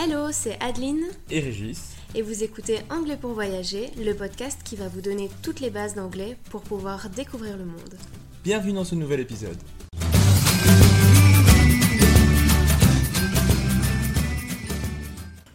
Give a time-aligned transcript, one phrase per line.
[0.00, 1.96] Hello, c'est Adeline et Régis.
[2.14, 5.96] et vous écoutez Anglais pour voyager, le podcast qui va vous donner toutes les bases
[5.96, 7.96] d'anglais pour pouvoir découvrir le monde.
[8.44, 9.56] Bienvenue dans ce nouvel épisode.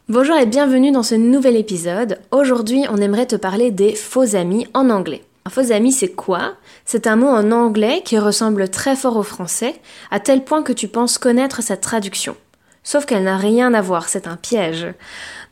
[0.09, 2.19] Bonjour et bienvenue dans ce nouvel épisode.
[2.31, 5.23] Aujourd'hui, on aimerait te parler des faux amis en anglais.
[5.45, 6.55] Un faux ami, c'est quoi?
[6.83, 9.75] C'est un mot en anglais qui ressemble très fort au français,
[10.11, 12.35] à tel point que tu penses connaître sa traduction.
[12.83, 14.87] Sauf qu'elle n'a rien à voir, c'est un piège.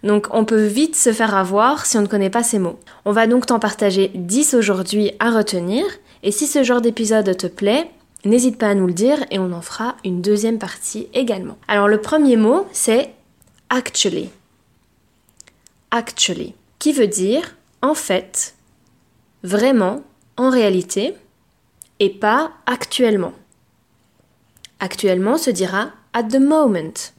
[0.03, 2.79] Donc on peut vite se faire avoir si on ne connaît pas ces mots.
[3.05, 5.85] On va donc t'en partager 10 aujourd'hui à retenir,
[6.23, 7.89] et si ce genre d'épisode te plaît,
[8.25, 11.57] n'hésite pas à nous le dire et on en fera une deuxième partie également.
[11.67, 13.13] Alors le premier mot, c'est
[13.69, 14.29] actually.
[15.91, 18.55] Actually, qui veut dire en fait,
[19.43, 20.03] vraiment,
[20.37, 21.15] en réalité,
[21.99, 23.33] et pas actuellement.
[24.79, 27.11] Actuellement se dira at the moment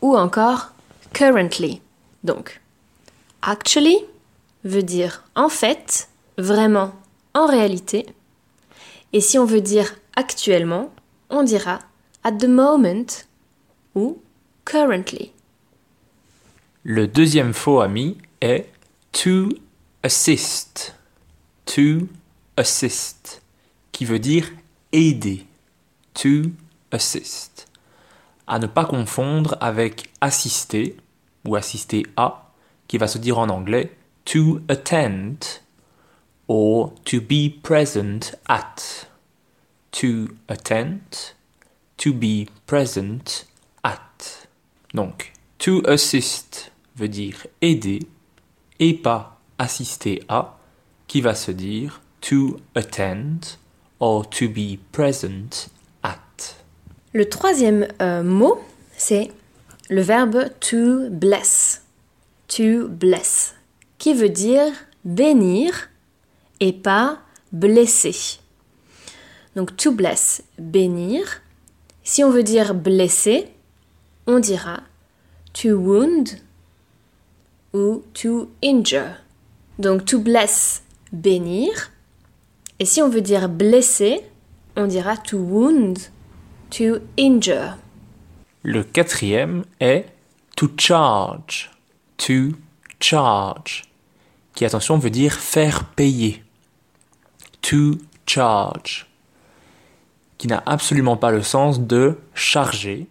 [0.00, 0.72] ou encore
[1.12, 1.80] currently.
[2.24, 2.60] Donc,
[3.42, 3.98] actually
[4.64, 6.92] veut dire en fait, vraiment,
[7.34, 8.06] en réalité.
[9.12, 10.92] Et si on veut dire actuellement,
[11.30, 11.80] on dira
[12.24, 13.06] at the moment
[13.94, 14.18] ou
[14.64, 15.32] currently.
[16.82, 18.66] Le deuxième faux ami est
[19.12, 19.48] to
[20.02, 20.94] assist.
[21.66, 22.08] To
[22.56, 23.42] assist,
[23.92, 24.50] qui veut dire
[24.92, 25.46] aider.
[26.14, 26.50] To
[26.90, 27.67] assist.
[28.48, 30.96] À ne pas confondre avec assister
[31.44, 32.50] ou assister à,
[32.88, 35.60] qui va se dire en anglais to attend
[36.48, 39.06] or to be present at.
[39.92, 41.34] To attend,
[41.98, 43.46] to be present
[43.82, 44.48] at.
[44.94, 48.00] Donc, to assist veut dire aider
[48.80, 50.58] et pas assister à,
[51.06, 53.58] qui va se dire to attend
[54.00, 55.70] or to be present.
[57.14, 58.60] Le troisième euh, mot,
[58.96, 59.30] c'est
[59.88, 61.82] le verbe to bless.
[62.48, 63.54] To bless,
[63.98, 64.72] qui veut dire
[65.04, 65.90] bénir
[66.60, 67.20] et pas
[67.52, 68.40] blesser.
[69.54, 71.42] Donc to bless, bénir.
[72.04, 73.48] Si on veut dire blesser,
[74.26, 74.80] on dira
[75.52, 76.38] to wound
[77.74, 79.16] ou to injure.
[79.78, 80.82] Donc to bless,
[81.12, 81.90] bénir.
[82.78, 84.22] Et si on veut dire blesser,
[84.76, 85.98] on dira to wound,
[86.70, 87.76] to injure.
[88.62, 90.06] Le quatrième est
[90.56, 91.70] to charge.
[92.18, 92.52] To
[93.00, 93.84] charge.
[94.54, 96.42] Qui, attention, veut dire faire payer.
[97.62, 99.06] To charge.
[100.36, 103.06] Qui n'a absolument pas le sens de charger.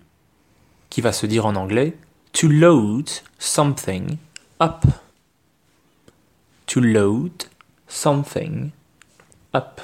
[0.90, 1.98] Qui va se dire en anglais
[2.34, 3.10] to load
[3.40, 4.18] something
[4.62, 4.86] up.
[6.68, 7.46] To load
[7.88, 8.72] something
[9.56, 9.82] up.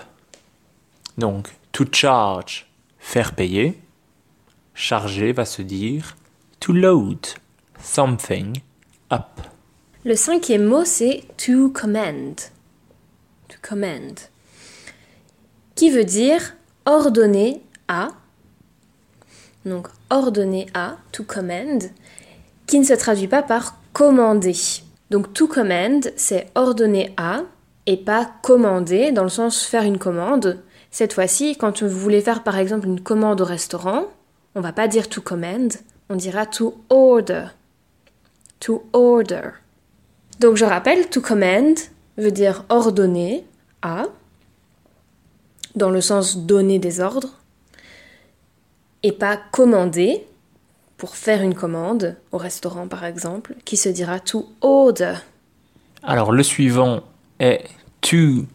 [1.18, 2.68] Donc, to charge,
[3.04, 3.80] faire payer.
[4.74, 6.16] Charger va se dire
[6.60, 7.28] to load
[7.80, 8.58] something
[9.12, 9.42] up.
[10.04, 12.36] Le cinquième mot, c'est to command.
[13.50, 14.20] To command.
[15.76, 16.56] Qui veut dire
[16.86, 18.10] ordonner à.
[19.66, 21.84] Donc, ordonner à, to command,
[22.68, 24.56] qui ne se traduit pas par commander.
[25.10, 27.44] Donc, to command, c'est ordonner à
[27.86, 30.64] et pas commander, dans le sens faire une commande.
[30.94, 34.06] Cette fois-ci, quand vous voulez faire par exemple une commande au restaurant,
[34.54, 35.74] on va pas dire to command,
[36.08, 37.48] on dira to order.
[38.60, 39.50] To order.
[40.40, 41.80] Donc je rappelle, to command
[42.20, 43.44] veut dire ordonner
[43.82, 44.04] à,
[45.76, 47.40] dans le sens donner des ordres,
[49.02, 50.24] et pas commander,
[50.98, 55.16] pour faire une commande, au restaurant par exemple, qui se dira to order.
[56.04, 57.02] Alors le suivant
[57.40, 57.64] est
[58.02, 58.46] to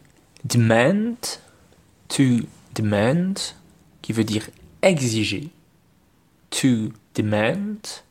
[0.45, 1.17] demand.
[2.09, 2.23] To
[2.75, 3.55] demand,
[4.01, 4.49] qui veut dire
[4.81, 5.49] exiger.
[6.49, 8.03] To demand.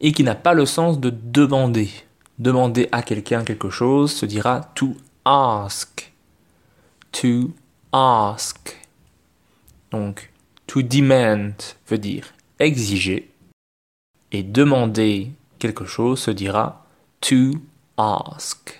[0.00, 1.90] Et qui n'a pas le sens de demander.
[2.38, 6.12] Demander à quelqu'un quelque chose se dira to ask.
[7.12, 7.52] To
[7.92, 8.78] ask.
[9.90, 10.30] Donc,
[10.66, 13.30] to demand veut dire exiger.
[14.32, 16.86] Et demander quelque chose se dira
[17.20, 17.54] to
[17.96, 18.79] ask.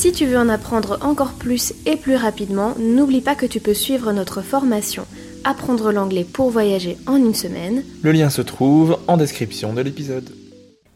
[0.00, 3.74] Si tu veux en apprendre encore plus et plus rapidement, n'oublie pas que tu peux
[3.74, 5.06] suivre notre formation
[5.44, 7.84] Apprendre l'anglais pour voyager en une semaine.
[8.00, 10.30] Le lien se trouve en description de l'épisode.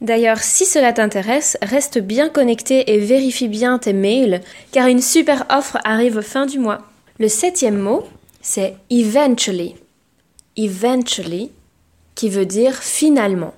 [0.00, 4.40] D'ailleurs, si cela t'intéresse, reste bien connecté et vérifie bien tes mails,
[4.72, 6.78] car une super offre arrive fin du mois.
[7.18, 8.04] Le septième mot,
[8.40, 9.74] c'est eventually.
[10.56, 11.50] Eventually,
[12.14, 13.52] qui veut dire finalement,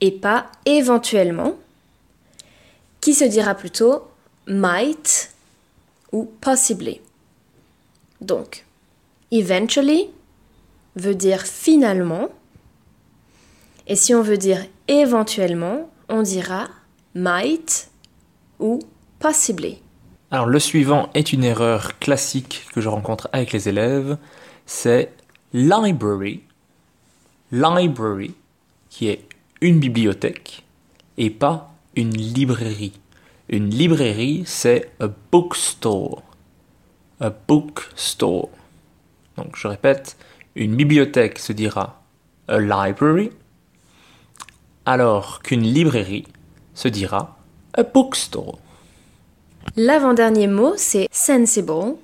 [0.00, 1.54] et pas éventuellement,
[3.00, 4.02] qui se dira plutôt
[4.48, 5.30] might
[6.10, 7.00] ou possibly.
[8.20, 8.64] Donc,
[9.30, 10.10] eventually
[10.96, 12.30] veut dire finalement,
[13.86, 16.68] et si on veut dire éventuellement, on dira
[17.14, 17.90] might
[18.58, 18.80] ou
[19.20, 19.80] possibly.
[20.30, 24.18] Alors le suivant est une erreur classique que je rencontre avec les élèves,
[24.66, 25.12] c'est
[25.52, 26.42] library,
[27.52, 28.34] library,
[28.90, 29.24] qui est
[29.60, 30.64] une bibliothèque
[31.16, 32.92] et pas une librairie.
[33.48, 36.22] Une librairie, c'est a bookstore.
[37.20, 38.50] A bookstore.
[39.36, 40.16] Donc je répète,
[40.54, 42.02] une bibliothèque se dira
[42.48, 43.30] a library,
[44.84, 46.26] alors qu'une librairie
[46.74, 47.38] se dira
[47.74, 48.58] a bookstore.
[49.76, 51.96] L'avant-dernier mot, c'est sensible,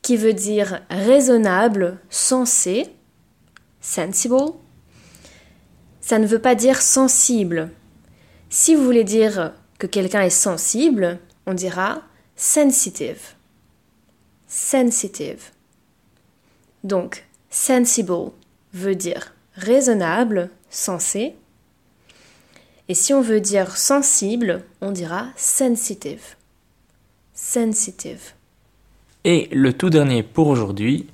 [0.00, 2.86] qui veut dire raisonnable, sensé.
[3.80, 4.52] Sensible.
[6.00, 7.70] Ça ne veut pas dire sensible.
[8.48, 9.52] Si vous voulez dire
[9.84, 12.00] que quelqu'un est sensible, on dira
[12.36, 13.34] sensitive.
[14.48, 15.50] Sensitive.
[16.84, 18.30] Donc, sensible
[18.72, 21.34] veut dire raisonnable, sensé.
[22.88, 26.34] Et si on veut dire sensible, on dira sensitive.
[27.34, 28.32] Sensitive.
[29.24, 31.10] Et le tout dernier pour aujourd'hui,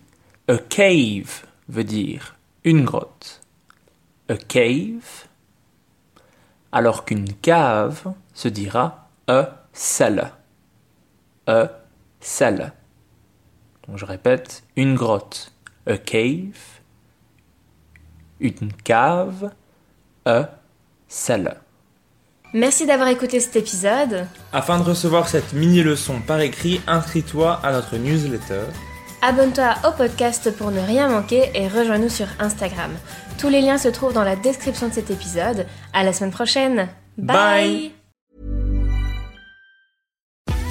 [0.46, 3.40] a cave veut dire une grotte.
[4.28, 5.26] A cave,
[6.70, 10.38] alors qu'une cave se dira a cellar.
[11.46, 11.68] A
[12.20, 12.70] cellar.
[13.86, 15.52] Donc je répète, une grotte,
[15.86, 16.80] a cave,
[18.40, 19.50] une cave,
[20.24, 20.48] a
[21.08, 21.56] cellar.
[22.54, 24.26] Merci d'avoir écouté cet épisode.
[24.52, 28.64] Afin de recevoir cette mini-leçon par écrit, inscris-toi à notre newsletter.
[29.22, 32.90] Abonne-toi au podcast pour ne rien manquer et rejoins-nous sur Instagram.
[33.38, 35.66] Tous les liens se trouvent dans la description de cet épisode.
[35.92, 36.88] À la semaine prochaine.
[37.18, 37.99] Bye.